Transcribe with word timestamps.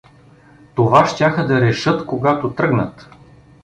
Това 0.75 1.05
щяха 1.05 1.47
да 1.47 1.61
решат, 1.61 2.05
когато 2.05 2.53
тръгнат. 2.53 3.09